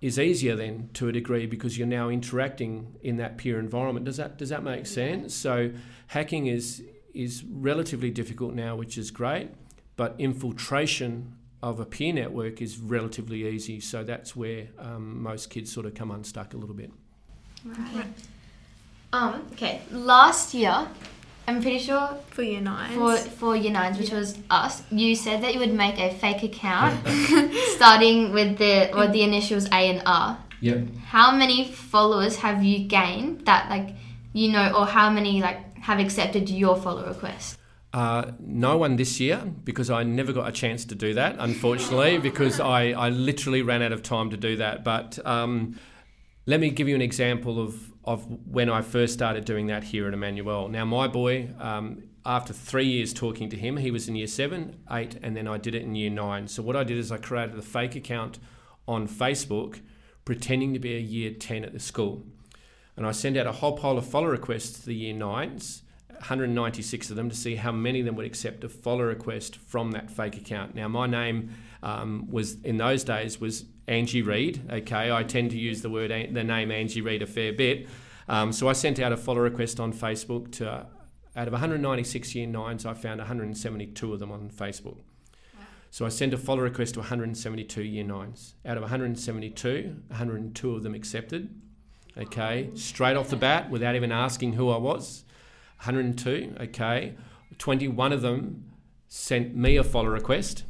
is 0.00 0.18
easier 0.18 0.56
then 0.56 0.88
to 0.94 1.08
a 1.08 1.12
degree 1.12 1.46
because 1.46 1.76
you're 1.76 1.86
now 1.86 2.08
interacting 2.08 2.96
in 3.02 3.18
that 3.18 3.36
peer 3.36 3.58
environment. 3.58 4.06
Does 4.06 4.16
that 4.16 4.38
does 4.38 4.48
that 4.48 4.62
make 4.62 4.86
sense? 4.86 5.34
So 5.34 5.72
hacking 6.08 6.46
is 6.46 6.82
is 7.12 7.44
relatively 7.44 8.10
difficult 8.10 8.54
now, 8.54 8.76
which 8.76 8.96
is 8.96 9.10
great, 9.10 9.50
but 9.96 10.14
infiltration 10.18 11.36
of 11.62 11.78
a 11.80 11.84
peer 11.84 12.12
network 12.12 12.62
is 12.62 12.78
relatively 12.78 13.46
easy. 13.46 13.80
So 13.80 14.02
that's 14.02 14.34
where 14.34 14.68
um, 14.78 15.22
most 15.22 15.50
kids 15.50 15.70
sort 15.70 15.84
of 15.84 15.94
come 15.94 16.10
unstuck 16.10 16.54
a 16.54 16.56
little 16.56 16.74
bit. 16.74 16.90
Right. 17.64 18.06
Um, 19.12 19.46
okay, 19.52 19.82
last 19.90 20.54
year, 20.54 20.86
I'm 21.48 21.60
pretty 21.60 21.78
sure 21.78 22.16
For 22.30 22.42
year 22.42 22.60
nine. 22.60 22.94
for 22.94 23.16
for 23.16 23.56
year 23.56 23.72
nines, 23.72 23.98
which 23.98 24.12
was 24.12 24.38
us, 24.50 24.82
you 24.90 25.16
said 25.16 25.42
that 25.42 25.52
you 25.52 25.60
would 25.60 25.74
make 25.74 25.98
a 25.98 26.14
fake 26.14 26.42
account 26.42 27.06
starting 27.76 28.32
with 28.32 28.58
the 28.58 28.94
or 28.96 29.08
the 29.08 29.22
initials 29.22 29.66
A 29.66 29.90
and 29.90 30.02
R. 30.06 30.38
Yep. 30.60 30.86
How 31.06 31.32
many 31.32 31.72
followers 31.72 32.36
have 32.36 32.62
you 32.62 32.86
gained 32.86 33.46
that 33.46 33.68
like 33.68 33.94
you 34.32 34.52
know, 34.52 34.72
or 34.76 34.86
how 34.86 35.10
many 35.10 35.42
like 35.42 35.78
have 35.78 35.98
accepted 35.98 36.48
your 36.48 36.76
follow 36.76 37.06
request? 37.06 37.58
Uh, 37.92 38.30
no 38.38 38.76
one 38.76 38.94
this 38.94 39.18
year 39.18 39.42
because 39.64 39.90
I 39.90 40.04
never 40.04 40.32
got 40.32 40.48
a 40.48 40.52
chance 40.52 40.84
to 40.84 40.94
do 40.94 41.14
that, 41.14 41.34
unfortunately, 41.40 42.18
because 42.18 42.60
I, 42.60 42.90
I 42.90 43.08
literally 43.08 43.62
ran 43.62 43.82
out 43.82 43.90
of 43.90 44.04
time 44.04 44.30
to 44.30 44.36
do 44.36 44.56
that. 44.56 44.84
But 44.84 45.18
um, 45.26 45.74
let 46.50 46.58
me 46.58 46.68
give 46.68 46.88
you 46.88 46.96
an 46.96 47.00
example 47.00 47.62
of, 47.62 47.92
of 48.04 48.26
when 48.44 48.68
I 48.68 48.82
first 48.82 49.12
started 49.12 49.44
doing 49.44 49.68
that 49.68 49.84
here 49.84 50.08
at 50.08 50.14
Emmanuel. 50.14 50.66
Now, 50.68 50.84
my 50.84 51.06
boy, 51.06 51.50
um, 51.60 52.02
after 52.26 52.52
three 52.52 52.86
years 52.86 53.12
talking 53.14 53.48
to 53.50 53.56
him, 53.56 53.76
he 53.76 53.92
was 53.92 54.08
in 54.08 54.16
year 54.16 54.26
seven, 54.26 54.80
eight, 54.90 55.16
and 55.22 55.36
then 55.36 55.46
I 55.46 55.58
did 55.58 55.76
it 55.76 55.82
in 55.82 55.94
year 55.94 56.10
nine. 56.10 56.48
So, 56.48 56.60
what 56.60 56.74
I 56.74 56.82
did 56.82 56.98
is 56.98 57.12
I 57.12 57.18
created 57.18 57.56
a 57.56 57.62
fake 57.62 57.94
account 57.94 58.40
on 58.88 59.06
Facebook 59.06 59.80
pretending 60.24 60.72
to 60.74 60.80
be 60.80 60.96
a 60.96 61.00
year 61.00 61.32
10 61.32 61.64
at 61.64 61.72
the 61.72 61.78
school. 61.78 62.26
And 62.96 63.06
I 63.06 63.12
sent 63.12 63.36
out 63.36 63.46
a 63.46 63.52
whole 63.52 63.76
pile 63.76 63.96
of 63.96 64.04
follow 64.04 64.26
requests 64.26 64.80
to 64.80 64.86
the 64.86 64.94
year 64.94 65.14
nines 65.14 65.82
196 66.08 67.10
of 67.10 67.16
them 67.16 67.30
to 67.30 67.36
see 67.36 67.54
how 67.54 67.72
many 67.72 68.00
of 68.00 68.06
them 68.06 68.16
would 68.16 68.26
accept 68.26 68.62
a 68.64 68.68
follow 68.68 69.04
request 69.04 69.56
from 69.56 69.92
that 69.92 70.10
fake 70.10 70.36
account. 70.36 70.74
Now, 70.74 70.88
my 70.88 71.06
name 71.06 71.50
um, 71.82 72.26
was 72.30 72.60
in 72.62 72.76
those 72.76 73.04
days 73.04 73.40
was 73.40 73.64
Angie 73.88 74.22
Reid. 74.22 74.62
Okay, 74.70 75.10
I 75.10 75.22
tend 75.22 75.50
to 75.50 75.58
use 75.58 75.82
the 75.82 75.90
word 75.90 76.10
the 76.10 76.44
name 76.44 76.70
Angie 76.70 77.00
Reid 77.00 77.22
a 77.22 77.26
fair 77.26 77.52
bit. 77.52 77.88
Um, 78.28 78.52
so 78.52 78.68
I 78.68 78.72
sent 78.72 79.00
out 79.00 79.12
a 79.12 79.16
follow 79.16 79.40
request 79.40 79.80
on 79.80 79.92
Facebook 79.92 80.52
to 80.52 80.86
out 81.36 81.46
of 81.46 81.52
196 81.52 82.34
year 82.34 82.46
nines, 82.46 82.84
I 82.84 82.94
found 82.94 83.18
172 83.18 84.12
of 84.12 84.18
them 84.18 84.32
on 84.32 84.50
Facebook. 84.50 84.98
So 85.90 86.06
I 86.06 86.08
sent 86.08 86.32
a 86.32 86.38
follow 86.38 86.62
request 86.62 86.94
to 86.94 87.00
172 87.00 87.82
year 87.82 88.04
nines. 88.04 88.54
Out 88.64 88.76
of 88.76 88.82
172, 88.82 89.96
102 90.08 90.74
of 90.74 90.82
them 90.82 90.94
accepted. 90.94 91.60
Okay, 92.18 92.70
straight 92.74 93.16
off 93.16 93.30
the 93.30 93.36
bat, 93.36 93.70
without 93.70 93.94
even 93.94 94.12
asking 94.12 94.54
who 94.54 94.68
I 94.70 94.76
was. 94.76 95.24
102, 95.78 96.56
okay. 96.60 97.14
21 97.58 98.12
of 98.12 98.22
them 98.22 98.64
sent 99.08 99.54
me 99.56 99.76
a 99.76 99.84
follow 99.84 100.08
request 100.08 100.64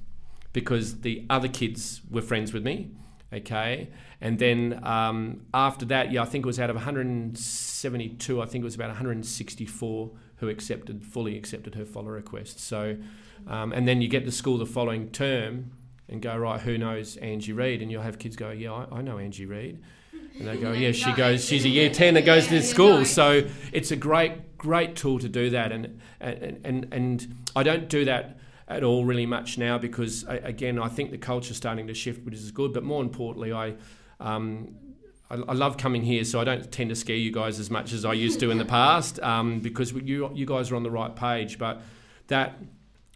because 0.53 1.01
the 1.01 1.25
other 1.31 1.49
kids 1.49 2.01
were 2.11 2.23
friends 2.23 2.53
with 2.53 2.65
me, 2.65 2.91
okay. 3.33 3.89
And 4.21 4.39
then 4.39 4.81
um, 4.85 5.47
after 5.55 5.87
that, 5.87 6.13
yeah, 6.13 6.23
I 6.23 6.27
think 6.27 6.45
it 6.45 6.47
was 6.47 6.61
out 6.61 6.71
of 6.71 6.77
172, 6.77 8.43
I 8.43 8.47
think 8.47 8.63
it 8.63 8.65
was 8.65 8.75
about 8.75 8.89
164 8.89 10.11
who 10.37 10.49
accepted, 10.49 11.05
fully 11.05 11.37
accepted 11.37 11.75
her 11.75 11.85
follow 11.85 12.09
request. 12.09 12.61
So, 12.61 12.97
um, 13.47 13.73
and 13.73 13.87
then 13.87 14.03
you 14.03 14.09
get 14.09 14.25
to 14.25 14.33
school 14.33 14.59
the 14.59 14.67
following 14.67 15.11
term 15.11 15.71
and 16.09 16.21
go, 16.21 16.37
right, 16.37 16.61
who 16.61 16.77
knows 16.77 17.17
Angie 17.19 17.53
Reid? 17.53 17.83
And 17.83 17.91
you'll 17.91 18.03
have 18.03 18.19
kids 18.19 18.37
go, 18.37 18.51
yeah, 18.51 18.73
I, 18.73 18.97
I 18.97 19.03
know 19.03 19.19
Angie 19.19 19.47
Reid. 19.47 19.81
And 20.39 20.49
they 20.49 20.57
go, 20.57 20.73
yeah, 20.73 20.93
she 20.93 21.13
goes, 21.13 21.45
she's 21.45 21.65
a 21.65 21.69
year 21.69 21.91
10 21.91 22.15
that 22.15 22.25
goes 22.25 22.45
to 22.45 22.51
this 22.51 22.69
school. 22.69 23.05
So 23.05 23.47
it's 23.73 23.91
a 23.91 23.97
great, 23.97 24.59
great 24.59 24.97
tool 24.97 25.19
to 25.21 25.29
do 25.29 25.51
that. 25.51 25.73
And, 25.73 26.01
and, 26.21 26.61
and, 26.65 26.93
and 26.93 27.35
I 27.55 27.63
don't 27.63 27.89
do 27.89 28.05
that 28.07 28.39
at 28.71 28.85
all 28.85 29.05
really 29.05 29.27
much 29.27 29.59
now 29.59 29.77
because, 29.77 30.25
again, 30.29 30.79
I 30.79 30.89
think 30.89 31.11
the 31.11 31.19
culture's 31.19 31.57
starting 31.57 31.89
to 31.89 31.95
shift, 31.95 32.25
which 32.25 32.35
is 32.35 32.53
good. 32.53 32.73
But 32.73 32.85
more 32.85 33.03
importantly, 33.03 33.53
I, 33.53 33.75
um, 34.21 34.77
I, 35.29 35.35
I, 35.35 35.53
love 35.55 35.77
coming 35.77 36.03
here, 36.03 36.23
so 36.25 36.41
I 36.41 36.45
don't 36.45 36.71
tend 36.71 36.89
to 36.91 36.97
scare 36.97 37.17
you 37.17 37.33
guys 37.33 37.59
as 37.59 37.69
much 37.69 37.93
as 37.93 38.05
I 38.05 38.13
used 38.13 38.39
to 38.41 38.51
in 38.51 38.59
the 38.59 38.65
past 38.65 39.19
um, 39.21 39.59
because 39.59 39.93
you, 39.93 40.31
you 40.33 40.47
guys 40.47 40.71
are 40.71 40.77
on 40.77 40.85
the 40.85 40.91
right 40.91 41.15
page. 41.15 41.59
But 41.59 41.83
that 42.29 42.59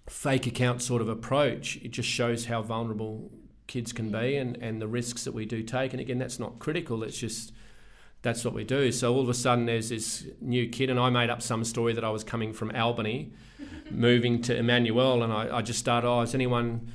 fake 0.09 0.49
account 0.49 0.83
sort 0.83 1.01
of 1.01 1.09
approach, 1.09 1.77
it 1.77 1.93
just 1.93 2.09
shows 2.09 2.47
how 2.47 2.61
vulnerable 2.61 3.31
kids 3.69 3.93
can 3.93 4.11
be 4.11 4.37
and, 4.37 4.57
and 4.57 4.83
the 4.83 4.89
risks 4.89 5.23
that 5.25 5.33
we 5.33 5.47
do 5.47 5.63
take. 5.63 5.93
And 5.93 6.01
again, 6.01 6.19
that's 6.19 6.41
not 6.41 6.59
critical, 6.59 7.05
it's 7.05 7.17
just 7.17 7.53
that's 8.25 8.43
what 8.43 8.55
we 8.55 8.65
do. 8.65 8.91
So 8.91 9.15
all 9.15 9.21
of 9.21 9.29
a 9.29 9.35
sudden, 9.35 9.67
there's 9.67 9.91
this 9.91 10.27
new 10.41 10.69
kid, 10.69 10.89
and 10.89 10.99
I 10.99 11.11
made 11.11 11.29
up 11.29 11.43
some 11.43 11.63
story 11.63 11.93
that 11.93 12.03
I 12.03 12.09
was 12.09 12.25
coming 12.25 12.55
from 12.55 12.75
Albany, 12.75 13.33
moving 13.91 14.41
to 14.43 14.57
Emmanuel, 14.57 15.23
and 15.23 15.33
I, 15.33 15.59
I 15.59 15.63
just 15.63 15.79
started, 15.79 16.09
oh, 16.09 16.23
is 16.23 16.35
anyone. 16.35 16.93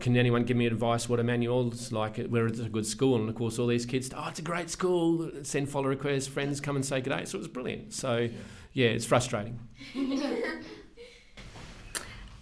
Can 0.00 0.18
anyone 0.18 0.44
give 0.44 0.58
me 0.58 0.66
advice 0.66 1.08
what 1.08 1.18
Emmanuel's 1.18 1.92
like? 1.92 2.18
Where 2.26 2.46
it's 2.46 2.60
a 2.60 2.68
good 2.68 2.84
school, 2.84 3.16
and 3.16 3.26
of 3.26 3.34
course, 3.34 3.58
all 3.58 3.66
these 3.66 3.86
kids, 3.86 4.10
oh, 4.14 4.28
it's 4.28 4.38
a 4.38 4.42
great 4.42 4.68
school. 4.68 5.30
Send 5.42 5.70
follow 5.70 5.88
requests, 5.88 6.26
friends 6.26 6.60
come 6.60 6.76
and 6.76 6.84
say 6.84 7.00
good 7.00 7.16
day. 7.16 7.24
So 7.24 7.36
it 7.36 7.38
was 7.38 7.48
brilliant. 7.48 7.94
So, 7.94 8.28
yeah, 8.74 8.88
it's 8.88 9.06
frustrating. 9.06 9.58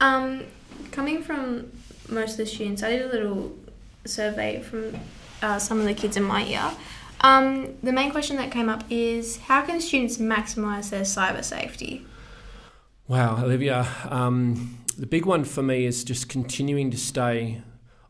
um, 0.00 0.42
coming 0.90 1.23
from 1.23 1.71
most 2.09 2.33
of 2.33 2.38
the 2.38 2.47
students, 2.47 2.83
I 2.83 2.90
did 2.90 3.02
a 3.02 3.09
little 3.09 3.56
survey 4.04 4.61
from 4.61 4.99
uh, 5.40 5.61
some 5.61 5.78
of 5.78 5.87
the 5.87 5.95
kids 5.95 6.16
in 6.16 6.25
my 6.25 6.42
year. 6.42 6.73
Um, 7.21 7.75
the 7.83 7.93
main 7.93 8.11
question 8.11 8.37
that 8.37 8.51
came 8.51 8.69
up 8.69 8.85
is 8.91 9.39
how 9.39 9.63
can 9.63 9.81
students 9.81 10.19
maximise 10.19 10.91
their 10.91 11.03
cyber 11.03 11.45
safety? 11.45 12.07
Wow, 13.09 13.45
Olivia. 13.45 13.87
Um, 14.09 14.79
the 14.99 15.07
big 15.07 15.27
one 15.27 15.45
for 15.45 15.63
me 15.63 15.87
is 15.87 16.05
just 16.05 16.29
continuing 16.29 16.91
to 16.91 16.97
stay 16.97 17.63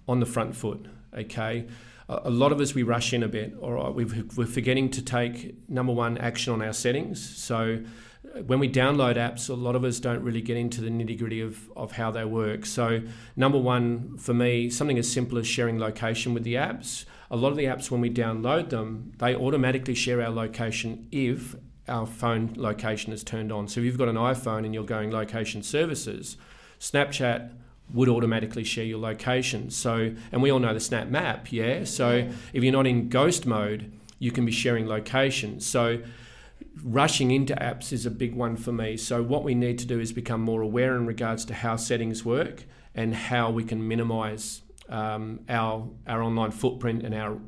on 0.09 0.21
the 0.21 0.27
front 0.27 0.57
foot, 0.57 0.87
okay? 1.17 1.67
A, 2.09 2.31
lot 2.31 2.53
of 2.53 2.61
us, 2.61 2.75
we 2.75 2.83
rush 2.83 3.13
in 3.13 3.23
a 3.23 3.29
bit, 3.29 3.55
all 3.61 3.73
right? 3.73 3.93
We're 4.37 4.47
forgetting 4.47 4.91
to 4.91 5.03
take, 5.03 5.69
number 5.69 5.93
one, 5.93 6.17
action 6.19 6.53
on 6.53 6.63
our 6.63 6.73
settings. 6.73 7.37
So 7.37 7.83
when 8.45 8.59
we 8.59 8.69
download 8.69 9.17
apps, 9.17 9.49
a 9.49 9.55
lot 9.55 9.77
of 9.77 9.85
us 9.85 9.99
don't 9.99 10.23
really 10.23 10.41
get 10.41 10.57
into 10.57 10.81
the 10.81 10.91
nitty 10.91 11.19
gritty 11.19 11.41
of, 11.41 11.71
of 11.77 11.93
how 11.93 12.11
they 12.11 12.25
work. 12.25 12.67
So, 12.67 13.03
number 13.35 13.59
one 13.59 14.19
for 14.19 14.35
me, 14.35 14.71
something 14.71 14.99
as 14.99 15.11
simple 15.11 15.39
as 15.39 15.47
sharing 15.47 15.79
location 15.79 16.35
with 16.35 16.45
the 16.45 16.55
apps. 16.55 17.05
A 17.31 17.37
lot 17.37 17.51
of 17.51 17.57
the 17.57 17.65
apps, 17.65 17.91
when 17.91 18.01
we 18.01 18.11
download 18.11 18.71
them, 18.71 19.13
they 19.19 19.35
automatically 19.35 19.95
share 19.95 20.23
our 20.23 20.31
location 20.31 21.09
if 21.11 21.57
our 21.89 22.07
phone 22.07 22.53
location 22.57 23.13
is 23.13 23.25
turned 23.25 23.53
on. 23.53 23.69
So, 23.69 23.81
if 23.81 23.87
you've 23.87 23.99
got 23.99 24.09
an 24.09 24.17
iPhone 24.17 24.65
and 24.65 24.73
you're 24.73 24.85
going 24.85 25.11
location 25.11 25.63
services, 25.63 26.37
Snapchat 26.81 27.53
would 27.93 28.09
automatically 28.09 28.65
share 28.65 28.85
your 28.85 28.99
location. 28.99 29.71
So, 29.71 30.15
and 30.33 30.43
we 30.43 30.51
all 30.51 30.59
know 30.59 30.75
the 30.75 30.81
Snap 30.81 31.09
Map, 31.09 31.53
yeah? 31.53 31.85
So, 31.85 32.31
if 32.53 32.63
you're 32.63 32.73
not 32.73 32.87
in 32.87 33.09
ghost 33.09 33.47
mode, 33.47 33.93
you 34.19 34.31
can 34.31 34.45
be 34.45 34.53
sharing 34.53 34.87
location. 34.87 35.61
So, 35.61 36.03
rushing 36.83 37.31
into 37.31 37.55
apps 37.55 37.93
is 37.93 38.07
a 38.07 38.11
big 38.11 38.35
one 38.35 38.57
for 38.57 38.73
me. 38.73 38.97
So, 38.97 39.23
what 39.23 39.45
we 39.45 39.55
need 39.55 39.79
to 39.79 39.87
do 39.87 40.01
is 40.01 40.13
become 40.13 40.41
more 40.41 40.63
aware 40.63 40.97
in 40.97 41.07
regards 41.07 41.45
to 41.47 41.55
how 41.55 41.77
settings 41.77 42.25
work 42.25 42.65
and 42.95 43.15
how 43.15 43.51
we 43.51 43.63
can 43.63 43.87
minimize 43.87 44.63
um, 44.89 45.41
our, 45.49 45.89
our 46.07 46.23
online 46.23 46.51
footprint 46.51 47.03
and 47.03 47.15
our, 47.15 47.39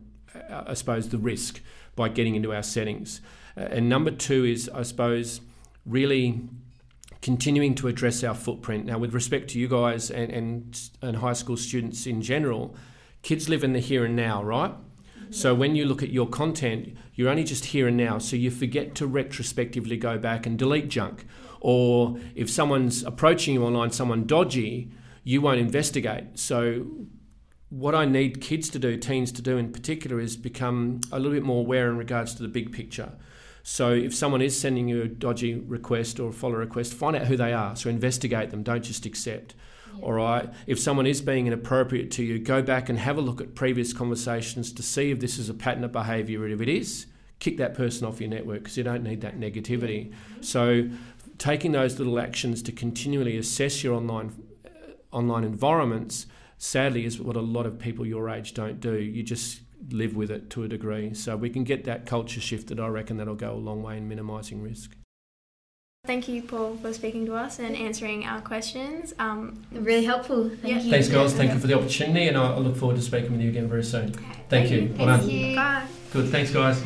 I 0.50 0.75
suppose, 0.75 1.09
the 1.09 1.18
risk 1.18 1.61
by 1.97 2.09
getting 2.09 2.35
into 2.35 2.52
our 2.54 2.62
settings. 2.62 3.21
Uh, 3.57 3.62
and 3.71 3.88
number 3.88 4.11
two 4.11 4.45
is, 4.45 4.68
I 4.75 4.83
suppose, 4.83 5.40
really 5.85 6.40
continuing 7.21 7.75
to 7.75 7.88
address 7.88 8.23
our 8.23 8.35
footprint. 8.35 8.87
Now, 8.87 8.99
with 8.99 9.12
respect 9.12 9.50
to 9.50 9.59
you 9.59 9.68
guys 9.68 10.11
and, 10.11 10.30
and, 10.30 10.90
and 11.02 11.16
high 11.16 11.33
school 11.33 11.57
students 11.57 12.07
in 12.07 12.23
general, 12.23 12.76
kids 13.23 13.49
live 13.49 13.64
in 13.64 13.73
the 13.73 13.80
here 13.80 14.04
and 14.04 14.14
now, 14.14 14.42
right? 14.42 14.73
So 15.30 15.54
when 15.54 15.76
you 15.76 15.85
look 15.85 16.02
at 16.02 16.11
your 16.11 16.26
content, 16.26 16.97
you're 17.14 17.28
only 17.28 17.45
just 17.45 17.66
here 17.66 17.88
and 17.88 17.97
now. 17.97 18.18
So 18.18 18.37
you 18.37 18.50
forget 18.50 18.95
to 18.97 19.07
retrospectively 19.07 19.97
go 19.97 20.16
back 20.16 20.47
and 20.47 20.59
delete 20.59 20.88
junk. 20.88 21.26
Or 21.61 22.18
if 22.35 22.49
someone's 22.49 23.02
approaching 23.02 23.54
you 23.54 23.64
online, 23.64 23.90
someone 23.90 24.25
dodgy, 24.26 24.90
you 25.25 25.42
won't 25.42 25.61
investigate. 25.61 26.38
So 26.38 26.87
what 27.70 27.94
I 27.94 28.04
need 28.04 28.40
kids 28.40 28.68
to 28.70 28.78
do, 28.78 28.96
teens 28.96 29.30
to 29.32 29.42
do 29.42 29.58
in 29.58 29.72
particular, 29.72 30.20
is 30.20 30.37
become 30.37 31.00
a 31.12 31.18
little 31.18 31.32
bit 31.32 31.42
more 31.42 31.60
aware 31.60 31.88
in 31.90 31.96
regards 31.96 32.34
to 32.34 32.42
the 32.42 32.48
big 32.48 32.72
picture. 32.72 33.12
So 33.62 33.92
if 33.92 34.14
someone 34.14 34.40
is 34.40 34.58
sending 34.58 34.88
you 34.88 35.02
a 35.02 35.08
dodgy 35.08 35.54
request 35.56 36.18
or 36.18 36.30
a 36.30 36.32
follow 36.32 36.54
request, 36.54 36.94
find 36.94 37.14
out 37.14 37.26
who 37.26 37.37
they 37.37 37.52
are. 37.52 37.76
So 37.76 37.90
investigate 37.90 38.50
them. 38.50 38.62
Don't 38.62 38.82
just 38.82 39.04
accept. 39.04 39.54
All 40.00 40.12
right. 40.12 40.48
If 40.66 40.78
someone 40.78 41.06
is 41.06 41.20
being 41.20 41.46
inappropriate 41.46 42.10
to 42.12 42.22
you, 42.22 42.38
go 42.38 42.62
back 42.62 42.88
and 42.88 42.98
have 42.98 43.18
a 43.18 43.20
look 43.20 43.40
at 43.40 43.54
previous 43.54 43.92
conversations 43.92 44.72
to 44.72 44.82
see 44.82 45.10
if 45.10 45.20
this 45.20 45.38
is 45.38 45.48
a 45.48 45.54
pattern 45.54 45.84
of 45.84 45.92
behaviour. 45.92 46.46
If 46.48 46.60
it 46.60 46.68
is, 46.68 47.06
kick 47.40 47.58
that 47.58 47.75
person 47.75 48.06
off 48.06 48.20
your 48.20 48.30
network 48.30 48.60
because 48.60 48.78
you 48.78 48.84
don't 48.84 49.02
need 49.02 49.20
that 49.20 49.38
negativity. 49.38 50.14
So, 50.40 50.88
taking 51.37 51.72
those 51.72 51.98
little 51.98 52.18
actions 52.18 52.62
to 52.62 52.72
continually 52.72 53.37
assess 53.37 53.84
your 53.84 53.94
online 53.94 54.34
uh, 54.64 54.68
online 55.12 55.44
environments, 55.44 56.26
sadly, 56.59 57.05
is 57.05 57.19
what 57.21 57.37
a 57.37 57.41
lot 57.41 57.65
of 57.67 57.79
people 57.79 58.05
your 58.07 58.29
age 58.29 58.53
don't 58.55 58.81
do. 58.81 58.99
You 58.99 59.23
just 59.23 59.61
live 59.91 60.15
with 60.17 60.31
it 60.31 60.50
to 60.50 60.65
a 60.65 60.69
degree. 60.69 61.15
So 61.15 61.37
we 61.37 61.49
can 61.50 61.65
get 61.65 61.85
that 61.85 62.05
culture 62.05 62.41
shifted. 62.41 62.79
I 62.81 62.88
reckon 62.88 63.17
that'll 63.17 63.35
go 63.37 63.53
a 63.53 63.55
long 63.55 63.83
way 63.83 63.97
in 63.97 64.09
minimising 64.09 64.61
risk. 64.62 64.97
Thank 66.07 66.29
you, 66.29 66.43
Paul, 66.43 66.77
for 66.77 66.93
speaking 66.93 67.27
to 67.27 67.35
us 67.35 67.59
and 67.59 67.77
answering 67.77 68.25
our 68.25 68.41
questions. 68.41 69.12
Um, 69.19 69.62
Really 69.73 70.05
helpful. 70.05 70.49
Thank 70.49 70.62
Yeah. 70.65 70.81
you. 70.81 70.91
Thanks, 70.91 71.09
girls. 71.09 71.35
Thank 71.35 71.53
you 71.53 71.59
for 71.59 71.67
the 71.67 71.75
opportunity, 71.75 72.29
and 72.29 72.37
I 72.37 72.55
I 72.55 72.59
look 72.59 72.77
forward 72.77 72.97
to 72.97 73.03
speaking 73.03 73.33
with 73.33 73.41
you 73.41 73.50
again 73.50 73.69
very 73.69 73.85
soon. 73.85 74.12
Thank 74.49 74.71
you. 74.71 74.95
Well 74.99 75.07
Thank 75.19 75.21
done. 75.23 75.31
you. 75.31 75.57
bye. 75.57 75.83
Good. 76.12 76.29
Thanks, 76.31 76.50
guys. 76.50 76.83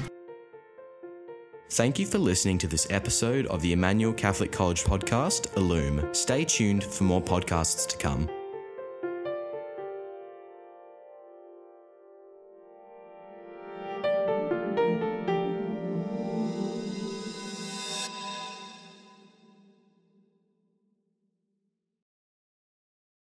Thank 1.71 1.99
you 1.99 2.07
for 2.07 2.19
listening 2.19 2.59
to 2.59 2.67
this 2.67 2.87
episode 2.91 3.47
of 3.47 3.63
the 3.63 3.73
Emmanuel 3.73 4.13
Catholic 4.13 4.51
College 4.53 4.83
podcast, 4.85 5.55
Illume. 5.57 6.13
Stay 6.15 6.45
tuned 6.45 6.83
for 6.85 7.05
more 7.05 7.23
podcasts 7.23 7.87
to 7.89 7.97
come. 7.97 8.29